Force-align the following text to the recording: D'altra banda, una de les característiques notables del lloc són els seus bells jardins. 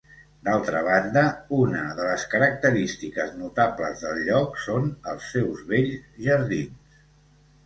D'altra 0.45 0.79
banda, 0.85 1.21
una 1.57 1.81
de 1.99 2.07
les 2.11 2.23
característiques 2.31 3.35
notables 3.43 4.01
del 4.07 4.23
lloc 4.31 4.59
són 4.65 4.89
els 5.13 5.29
seus 5.37 5.63
bells 5.75 6.11
jardins. 6.31 7.01